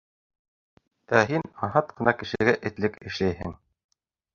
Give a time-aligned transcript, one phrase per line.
[1.21, 3.59] Ә һин анһат ҡына кешегә этлек эшләйһең.